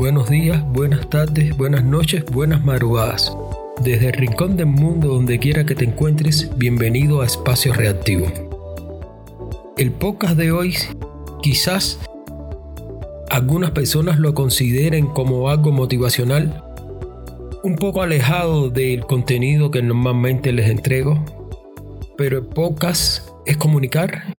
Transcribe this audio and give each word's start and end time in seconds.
buenos 0.00 0.30
días, 0.30 0.64
buenas 0.72 1.10
tardes, 1.10 1.54
buenas 1.58 1.84
noches, 1.84 2.24
buenas 2.24 2.64
madrugadas. 2.64 3.36
Desde 3.84 4.06
el 4.06 4.14
rincón 4.14 4.56
del 4.56 4.64
mundo 4.64 5.08
donde 5.08 5.38
quiera 5.38 5.66
que 5.66 5.74
te 5.74 5.84
encuentres, 5.84 6.50
bienvenido 6.56 7.20
a 7.20 7.26
Espacio 7.26 7.74
Reactivo. 7.74 8.26
El 9.76 9.92
podcast 9.92 10.36
de 10.36 10.52
hoy 10.52 10.74
quizás 11.42 12.00
algunas 13.28 13.72
personas 13.72 14.18
lo 14.18 14.32
consideren 14.32 15.06
como 15.06 15.50
algo 15.50 15.70
motivacional, 15.70 16.64
un 17.62 17.76
poco 17.76 18.00
alejado 18.00 18.70
del 18.70 19.04
contenido 19.04 19.70
que 19.70 19.82
normalmente 19.82 20.50
les 20.52 20.70
entrego, 20.70 21.22
pero 22.16 22.38
el 22.38 22.46
podcast 22.46 23.28
es 23.44 23.58
comunicar 23.58 24.34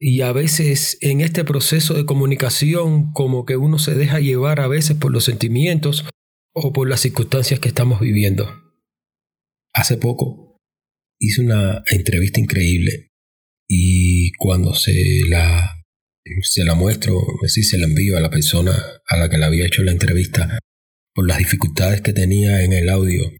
y 0.00 0.20
a 0.20 0.32
veces 0.32 0.96
en 1.00 1.20
este 1.20 1.44
proceso 1.44 1.94
de 1.94 2.06
comunicación 2.06 3.12
como 3.12 3.44
que 3.44 3.56
uno 3.56 3.78
se 3.78 3.94
deja 3.94 4.20
llevar 4.20 4.60
a 4.60 4.68
veces 4.68 4.96
por 4.96 5.12
los 5.12 5.24
sentimientos 5.24 6.04
o 6.54 6.72
por 6.72 6.88
las 6.88 7.00
circunstancias 7.00 7.58
que 7.60 7.68
estamos 7.68 8.00
viviendo. 8.00 8.48
Hace 9.74 9.96
poco 9.96 10.56
hice 11.20 11.42
una 11.42 11.82
entrevista 11.90 12.40
increíble 12.40 13.08
y 13.68 14.32
cuando 14.38 14.72
se 14.74 14.94
la, 15.28 15.82
se 16.42 16.64
la 16.64 16.74
muestro, 16.74 17.20
es 17.42 17.54
decir, 17.54 17.64
se 17.64 17.78
la 17.78 17.86
envío 17.86 18.16
a 18.16 18.20
la 18.20 18.30
persona 18.30 18.72
a 19.06 19.16
la 19.16 19.28
que 19.28 19.38
le 19.38 19.44
había 19.44 19.66
hecho 19.66 19.82
la 19.82 19.92
entrevista 19.92 20.58
por 21.12 21.26
las 21.26 21.38
dificultades 21.38 22.00
que 22.00 22.12
tenía 22.12 22.62
en 22.62 22.72
el 22.72 22.88
audio, 22.88 23.32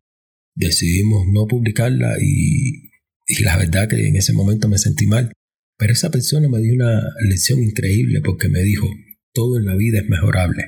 decidimos 0.56 1.26
no 1.28 1.46
publicarla 1.46 2.16
y, 2.20 2.90
y 3.28 3.42
la 3.44 3.56
verdad 3.56 3.88
que 3.88 4.08
en 4.08 4.16
ese 4.16 4.32
momento 4.32 4.68
me 4.68 4.78
sentí 4.78 5.06
mal 5.06 5.32
pero 5.78 5.92
esa 5.92 6.10
persona 6.10 6.48
me 6.48 6.58
dio 6.58 6.74
una 6.74 7.00
lección 7.28 7.62
increíble 7.62 8.20
porque 8.22 8.48
me 8.48 8.62
dijo, 8.62 8.88
todo 9.32 9.58
en 9.58 9.66
la 9.66 9.76
vida 9.76 10.00
es 10.00 10.08
mejorable. 10.08 10.64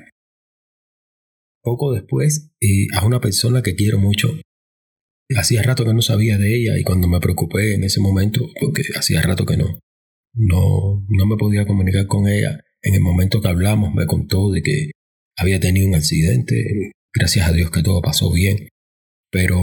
Poco 1.63 1.93
después, 1.93 2.53
eh, 2.61 2.87
a 2.95 3.05
una 3.05 3.21
persona 3.21 3.61
que 3.61 3.75
quiero 3.75 3.99
mucho, 3.99 4.29
hacía 5.37 5.63
rato 5.63 5.85
que 5.85 5.93
no 5.93 6.01
sabía 6.01 6.39
de 6.39 6.55
ella 6.55 6.79
y 6.79 6.85
cuando 6.85 7.09
me 7.09 7.21
preocupé 7.21 7.75
en 7.75 7.83
ese 7.83 8.01
momento, 8.01 8.49
porque 8.61 8.83
hacía 8.97 9.21
rato 9.21 9.45
que 9.45 9.57
no, 9.57 9.81
no, 10.33 11.05
no 11.09 11.27
me 11.27 11.37
podía 11.37 11.67
comunicar 11.67 12.07
con 12.07 12.29
ella, 12.29 12.61
en 12.83 12.95
el 12.95 13.01
momento 13.01 13.41
que 13.41 13.49
hablamos 13.49 13.93
me 13.93 14.07
contó 14.07 14.51
de 14.53 14.63
que 14.63 14.93
había 15.37 15.59
tenido 15.59 15.89
un 15.89 15.97
accidente, 15.97 16.93
gracias 17.13 17.49
a 17.49 17.53
Dios 17.53 17.71
que 17.73 17.83
todo 17.83 18.01
pasó 18.01 18.33
bien, 18.33 18.69
pero 19.31 19.59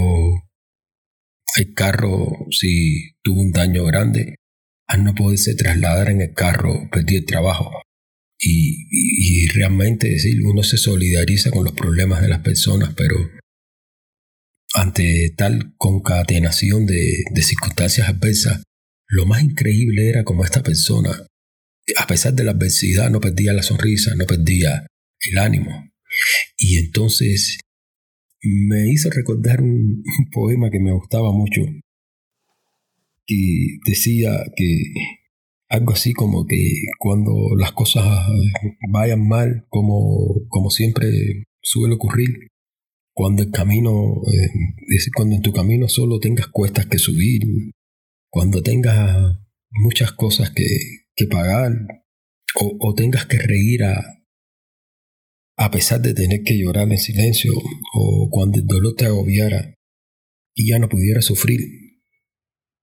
el 1.55 1.73
carro 1.73 2.47
sí 2.51 3.15
tuvo 3.23 3.41
un 3.41 3.51
daño 3.51 3.85
grande 3.85 4.35
al 4.87 5.03
no 5.03 5.13
poderse 5.13 5.53
trasladar 5.55 6.09
en 6.09 6.21
el 6.21 6.33
carro, 6.33 6.89
perdí 6.91 7.17
el 7.17 7.25
trabajo. 7.25 7.71
Y, 8.39 9.47
realmente 9.53 10.09
decir, 10.09 10.41
uno 10.43 10.61
se 10.63 10.77
solidariza 10.77 11.49
con 11.49 11.63
los 11.63 11.73
problemas 11.73 12.21
de 12.21 12.27
las 12.27 12.41
personas, 12.41 12.93
pero 12.95 13.15
ante 14.73 15.33
tal 15.35 15.73
concatenación 15.77 16.85
de, 16.85 17.23
de 17.31 17.41
circunstancias 17.41 18.07
adversas, 18.07 18.61
lo 19.07 19.25
más 19.25 19.41
increíble 19.41 20.09
era 20.09 20.23
como 20.23 20.43
esta 20.43 20.61
persona, 20.61 21.25
a 21.97 22.07
pesar 22.07 22.33
de 22.33 22.43
la 22.43 22.51
adversidad, 22.51 23.09
no 23.09 23.19
perdía 23.19 23.53
la 23.53 23.63
sonrisa, 23.63 24.13
no 24.15 24.25
perdía 24.25 24.85
el 25.31 25.37
ánimo. 25.39 25.89
Y 26.57 26.77
entonces 26.77 27.59
me 28.41 28.91
hizo 28.91 29.09
recordar 29.09 29.61
un 29.61 30.03
poema 30.31 30.69
que 30.69 30.79
me 30.79 30.93
gustaba 30.93 31.31
mucho, 31.31 31.61
que 33.27 33.77
decía 33.85 34.31
que 34.55 34.81
algo 35.69 35.91
así 35.91 36.13
como 36.13 36.45
que 36.47 36.71
cuando 36.97 37.33
las 37.57 37.73
cosas 37.73 38.05
vayan 38.89 39.27
mal, 39.27 39.65
como, 39.69 40.47
como 40.47 40.69
siempre 40.69 41.45
suele 41.61 41.95
ocurrir, 41.95 42.47
cuando 43.13 43.43
el 43.43 43.51
camino, 43.51 44.21
eh, 44.31 44.49
cuando 45.15 45.35
en 45.35 45.41
tu 45.41 45.51
camino 45.51 45.89
solo 45.89 46.19
tengas 46.19 46.47
cuestas 46.47 46.85
que 46.85 46.99
subir, 46.99 47.41
cuando 48.29 48.61
tengas 48.61 49.37
muchas 49.71 50.11
cosas 50.13 50.51
que, 50.51 50.65
que 51.15 51.27
pagar, 51.27 51.73
o, 52.55 52.77
o, 52.79 52.93
tengas 52.93 53.25
que 53.25 53.37
reír 53.37 53.83
a, 53.83 54.23
a 55.57 55.71
pesar 55.71 56.01
de 56.01 56.13
tener 56.13 56.43
que 56.43 56.57
llorar 56.57 56.89
en 56.91 56.97
silencio, 56.97 57.53
o 57.93 58.29
cuando 58.31 58.59
el 58.59 58.65
dolor 58.65 58.95
te 58.95 59.05
agobiara 59.05 59.75
y 60.55 60.69
ya 60.69 60.79
no 60.79 60.87
pudieras 60.87 61.25
sufrir, 61.25 61.86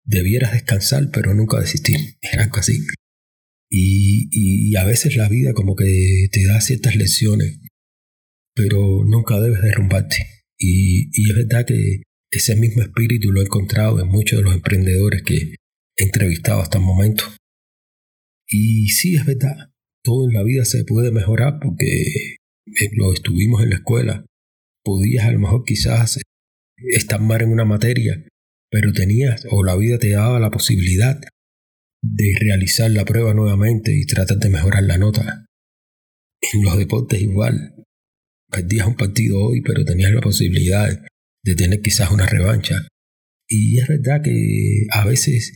debieras 0.09 0.53
descansar, 0.53 1.09
pero 1.13 1.33
nunca 1.33 1.59
desistir. 1.59 1.97
Era 2.21 2.43
algo 2.43 2.57
así. 2.57 2.85
Y, 3.69 4.75
a 4.75 4.85
veces 4.85 5.15
la 5.15 5.29
vida 5.29 5.53
como 5.53 5.75
que 5.75 6.27
te 6.31 6.45
da 6.45 6.61
ciertas 6.61 6.95
lecciones, 6.95 7.59
pero 8.55 9.03
nunca 9.05 9.39
debes 9.39 9.61
derrumbarte. 9.61 10.17
Y, 10.57 11.09
y 11.13 11.29
es 11.29 11.35
verdad 11.35 11.65
que 11.65 12.03
ese 12.31 12.55
mismo 12.55 12.81
espíritu 12.81 13.31
lo 13.31 13.41
he 13.41 13.45
encontrado 13.45 13.99
en 14.01 14.07
muchos 14.07 14.39
de 14.39 14.43
los 14.43 14.53
emprendedores 14.53 15.21
que 15.23 15.35
he 15.35 16.03
entrevistado 16.03 16.61
hasta 16.61 16.77
el 16.77 16.85
momento. 16.85 17.25
Y 18.47 18.89
sí, 18.89 19.15
es 19.15 19.25
verdad, 19.25 19.71
todo 20.03 20.27
en 20.27 20.33
la 20.33 20.43
vida 20.43 20.65
se 20.65 20.83
puede 20.85 21.11
mejorar 21.11 21.59
porque 21.61 21.85
eh, 21.85 22.89
lo 22.93 23.13
estuvimos 23.13 23.61
en 23.63 23.69
la 23.69 23.75
escuela. 23.75 24.25
Podías 24.83 25.25
a 25.25 25.31
lo 25.31 25.39
mejor 25.39 25.63
quizás 25.65 26.19
estar 26.77 27.21
mal 27.21 27.41
en 27.41 27.49
una 27.49 27.65
materia 27.65 28.25
pero 28.69 28.93
tenías 28.93 29.45
o 29.49 29.63
la 29.63 29.75
vida 29.75 29.97
te 29.97 30.09
daba 30.09 30.39
la 30.39 30.51
posibilidad 30.51 31.19
de 32.01 32.33
realizar 32.39 32.91
la 32.91 33.05
prueba 33.05 33.33
nuevamente 33.33 33.93
y 33.93 34.05
tratar 34.05 34.37
de 34.37 34.49
mejorar 34.49 34.83
la 34.83 34.97
nota. 34.97 35.45
En 36.53 36.63
los 36.63 36.77
deportes 36.77 37.21
igual. 37.21 37.75
Perdías 38.49 38.87
un 38.87 38.95
partido 38.95 39.39
hoy, 39.39 39.61
pero 39.61 39.85
tenías 39.85 40.11
la 40.11 40.21
posibilidad 40.21 40.87
de 41.43 41.55
tener 41.55 41.81
quizás 41.81 42.11
una 42.11 42.25
revancha. 42.25 42.87
Y 43.47 43.79
es 43.79 43.87
verdad 43.87 44.21
que 44.23 44.85
a 44.91 45.05
veces 45.05 45.55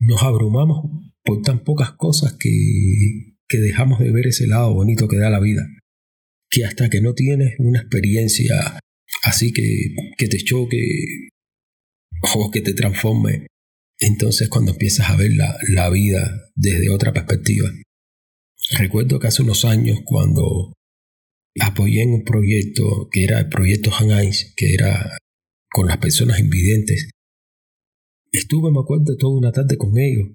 nos 0.00 0.22
abrumamos 0.22 1.12
por 1.24 1.42
tan 1.42 1.64
pocas 1.64 1.92
cosas 1.92 2.34
que, 2.38 3.36
que 3.48 3.58
dejamos 3.58 4.00
de 4.00 4.10
ver 4.10 4.26
ese 4.26 4.46
lado 4.46 4.74
bonito 4.74 5.08
que 5.08 5.18
da 5.18 5.30
la 5.30 5.40
vida. 5.40 5.66
Que 6.50 6.64
hasta 6.64 6.90
que 6.90 7.00
no 7.00 7.14
tienes 7.14 7.54
una 7.58 7.80
experiencia 7.80 8.80
así 9.22 9.52
que, 9.52 9.94
que 10.18 10.28
te 10.28 10.38
choque, 10.38 10.78
o 12.22 12.50
que 12.50 12.60
te 12.60 12.74
transforme, 12.74 13.46
entonces 13.98 14.48
cuando 14.48 14.72
empiezas 14.72 15.10
a 15.10 15.16
ver 15.16 15.32
la, 15.32 15.56
la 15.68 15.90
vida 15.90 16.50
desde 16.54 16.90
otra 16.90 17.12
perspectiva. 17.12 17.70
Recuerdo 18.78 19.18
que 19.18 19.28
hace 19.28 19.42
unos 19.42 19.64
años 19.64 20.00
cuando 20.04 20.72
apoyé 21.60 22.02
en 22.02 22.14
un 22.14 22.24
proyecto 22.24 23.08
que 23.10 23.24
era 23.24 23.38
el 23.40 23.48
proyecto 23.48 23.90
Hanais, 23.94 24.52
que 24.56 24.74
era 24.74 25.18
con 25.70 25.86
las 25.86 25.98
personas 25.98 26.40
invidentes, 26.40 27.10
estuve, 28.32 28.70
me 28.70 28.80
acuerdo, 28.80 29.16
toda 29.16 29.38
una 29.38 29.52
tarde 29.52 29.76
con 29.76 29.98
ellos 29.98 30.28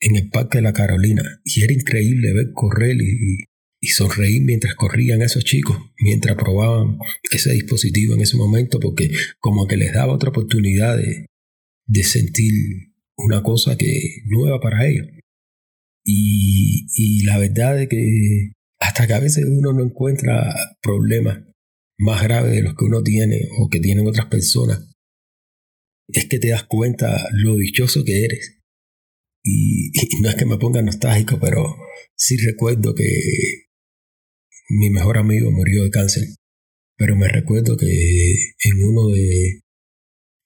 en 0.00 0.16
el 0.16 0.28
Parque 0.30 0.58
de 0.58 0.62
la 0.62 0.72
Carolina 0.72 1.22
y 1.44 1.62
era 1.62 1.72
increíble 1.72 2.32
ver 2.32 2.52
correr 2.52 2.96
y, 3.00 3.44
y 3.82 3.88
sonreír 3.88 4.42
mientras 4.44 4.76
corrían 4.76 5.22
esos 5.22 5.42
chicos, 5.42 5.76
mientras 5.98 6.36
probaban 6.36 6.98
ese 7.32 7.52
dispositivo 7.52 8.14
en 8.14 8.20
ese 8.20 8.36
momento, 8.36 8.78
porque 8.78 9.10
como 9.40 9.66
que 9.66 9.76
les 9.76 9.92
daba 9.92 10.14
otra 10.14 10.30
oportunidad 10.30 10.96
de, 10.96 11.26
sentir 12.04 12.52
una 13.16 13.42
cosa 13.42 13.76
que 13.76 14.22
nueva 14.26 14.60
para 14.60 14.86
ellos. 14.86 15.08
Y, 16.04 16.86
y 16.94 17.24
la 17.24 17.38
verdad 17.38 17.82
es 17.82 17.88
que 17.88 18.52
hasta 18.78 19.06
que 19.08 19.14
a 19.14 19.20
veces 19.20 19.44
uno 19.46 19.72
no 19.72 19.84
encuentra 19.84 20.54
problemas 20.80 21.42
más 21.98 22.22
graves 22.22 22.52
de 22.52 22.62
los 22.62 22.74
que 22.76 22.84
uno 22.84 23.02
tiene 23.02 23.48
o 23.58 23.68
que 23.68 23.80
tienen 23.80 24.06
otras 24.06 24.26
personas, 24.26 24.94
es 26.08 26.26
que 26.26 26.38
te 26.38 26.50
das 26.50 26.64
cuenta 26.64 27.28
lo 27.32 27.56
dichoso 27.56 28.04
que 28.04 28.24
eres. 28.24 28.60
Y, 29.44 29.90
y 29.92 30.20
no 30.20 30.28
es 30.28 30.36
que 30.36 30.46
me 30.46 30.56
ponga 30.56 30.82
nostálgico, 30.82 31.40
pero 31.40 31.76
sí 32.14 32.36
recuerdo 32.36 32.94
que 32.94 33.61
mi 34.68 34.90
mejor 34.90 35.18
amigo 35.18 35.50
murió 35.50 35.84
de 35.84 35.90
cáncer, 35.90 36.24
pero 36.96 37.16
me 37.16 37.28
recuerdo 37.28 37.76
que 37.76 37.86
en 37.86 38.82
uno 38.82 39.08
de, 39.08 39.60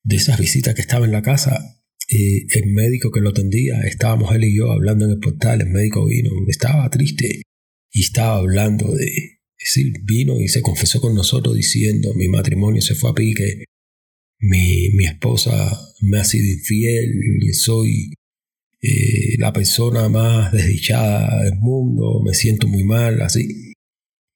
de 0.05 0.17
esas 0.17 0.39
visitas 0.39 0.75
que 0.75 0.81
estaba 0.81 1.05
en 1.05 1.13
la 1.13 1.23
casa, 1.23 1.83
eh, 2.09 2.47
el 2.55 2.73
médico 2.73 3.11
que 3.11 3.21
lo 3.21 3.31
atendía, 3.31 3.81
estábamos 3.83 4.35
él 4.35 4.45
y 4.45 4.57
yo 4.57 4.71
hablando 4.71 5.07
en 5.07 5.13
el 5.13 5.19
portal, 5.19 5.61
el 5.61 5.71
médico 5.71 6.07
vino, 6.07 6.31
estaba 6.49 6.89
triste 6.91 7.43
y 7.91 8.01
estaba 8.01 8.39
hablando 8.39 8.95
de, 8.95 9.07
es 9.07 9.75
decir, 9.75 9.93
vino 10.05 10.41
y 10.41 10.49
se 10.49 10.63
confesó 10.63 11.01
con 11.01 11.15
nosotros 11.15 11.55
diciendo, 11.55 12.15
mi 12.15 12.29
matrimonio 12.29 12.81
se 12.81 12.95
fue 12.95 13.11
a 13.11 13.15
pique, 13.15 13.65
mi, 14.39 14.91
mi 14.91 15.07
esposa 15.07 15.77
me 16.03 16.19
ha 16.19 16.25
sido 16.25 16.45
infiel 16.45 17.11
soy 17.53 18.13
eh, 18.83 19.37
la 19.39 19.53
persona 19.53 20.09
más 20.09 20.53
desdichada 20.53 21.43
del 21.43 21.57
mundo, 21.57 22.23
me 22.25 22.35
siento 22.35 22.69
muy 22.69 22.85
mal, 22.85 23.21
así. 23.23 23.66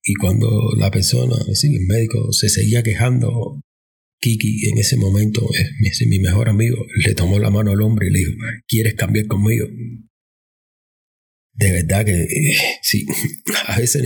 Y 0.03 0.15
cuando 0.15 0.49
la 0.77 0.91
persona, 0.91 1.37
el 1.47 1.87
médico, 1.87 2.33
se 2.33 2.49
seguía 2.49 2.83
quejando, 2.83 3.61
Kiki 4.21 4.69
en 4.69 4.79
ese 4.79 4.97
momento, 4.97 5.47
es 5.85 6.07
mi 6.07 6.19
mejor 6.19 6.49
amigo, 6.49 6.77
le 7.05 7.15
tomó 7.15 7.39
la 7.39 7.51
mano 7.51 7.71
al 7.71 7.81
hombre 7.83 8.09
y 8.09 8.11
le 8.11 8.19
dijo, 8.21 8.33
¿quieres 8.67 8.95
cambiar 8.95 9.27
conmigo? 9.27 9.67
De 11.55 11.73
verdad 11.73 12.05
que 12.05 12.27
sí, 12.83 13.07
a 13.67 13.79
veces 13.79 14.03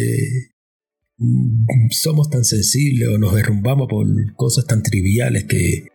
mm, 1.16 1.90
somos 1.90 2.30
tan 2.30 2.44
sensibles 2.44 3.08
o 3.08 3.18
nos 3.18 3.34
derrumbamos 3.34 3.88
por 3.88 4.06
cosas 4.34 4.66
tan 4.66 4.82
triviales 4.82 5.44
que, 5.44 5.86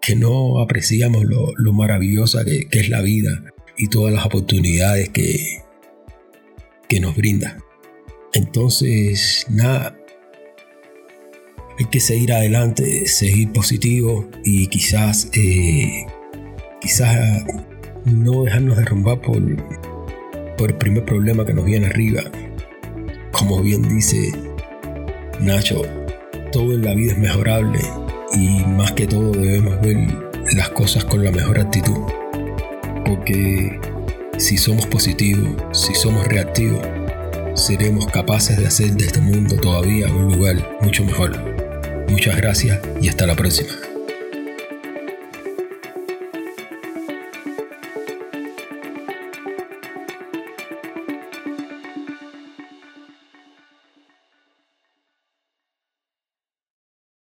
que 0.00 0.16
no 0.16 0.60
apreciamos 0.60 1.24
lo, 1.24 1.52
lo 1.56 1.72
maravillosa 1.72 2.44
que, 2.44 2.68
que, 2.68 2.80
es 2.80 2.88
la 2.88 3.02
vida 3.02 3.44
y 3.76 3.88
todas 3.88 4.12
las 4.12 4.26
oportunidades 4.26 5.08
que, 5.10 5.62
que 6.88 7.00
nos 7.00 7.16
brinda. 7.16 7.58
Entonces, 8.32 9.46
nada, 9.48 9.96
hay 11.78 11.86
que 11.86 12.00
seguir 12.00 12.32
adelante, 12.32 13.06
seguir 13.06 13.52
positivo 13.52 14.28
y 14.44 14.66
quizás, 14.68 15.30
eh, 15.32 16.06
quizás 16.80 17.44
no 18.04 18.44
dejarnos 18.44 18.76
derrumbar 18.76 19.20
por, 19.20 19.40
por 20.56 20.70
el 20.70 20.76
primer 20.76 21.04
problema 21.04 21.44
que 21.44 21.54
nos 21.54 21.64
viene 21.64 21.86
arriba. 21.86 22.22
Como 23.32 23.62
bien 23.62 23.88
dice 23.88 24.32
Nacho, 25.40 25.82
todo 26.52 26.74
en 26.74 26.84
la 26.84 26.94
vida 26.94 27.12
es 27.12 27.18
mejorable 27.18 27.80
y 28.34 28.64
más 28.64 28.92
que 28.92 29.06
todo 29.06 29.32
debemos 29.32 29.80
ver 29.80 29.96
las 30.54 30.68
cosas 30.70 31.04
con 31.04 31.24
la 31.24 31.32
mejor 31.32 31.58
actitud. 31.58 31.98
Porque 33.06 33.80
si 34.38 34.56
somos 34.56 34.86
positivos, 34.86 35.48
si 35.72 35.94
somos 35.94 36.26
reactivos, 36.26 36.86
seremos 37.60 38.06
capaces 38.06 38.56
de 38.56 38.66
hacer 38.66 38.92
de 38.92 39.06
este 39.06 39.20
mundo 39.20 39.56
todavía 39.56 40.08
un 40.08 40.32
lugar 40.32 40.78
mucho 40.80 41.04
mejor. 41.04 41.38
Muchas 42.08 42.36
gracias 42.36 42.80
y 43.00 43.08
hasta 43.08 43.26
la 43.26 43.36
próxima. 43.36 43.89